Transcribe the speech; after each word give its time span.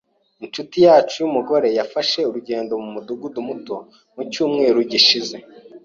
Inshuti 0.45 0.77
yacu 0.87 1.15
yumugore 1.21 1.67
yafashe 1.77 2.19
urugendo 2.29 2.73
mumudugudu 2.83 3.39
muto 3.49 3.75
mucyumweru 4.15 4.79
gishize. 4.91 5.37